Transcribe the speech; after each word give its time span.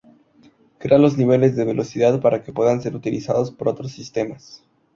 Crea 0.79 0.97
los 0.97 1.15
niveles 1.15 1.55
de 1.55 1.63
velocidad 1.63 2.19
para 2.21 2.41
que 2.41 2.51
puedan 2.51 2.81
ser 2.81 2.95
utilizados 2.95 3.51
por 3.51 3.67
otros 3.69 3.91
sistemas. 3.91 4.63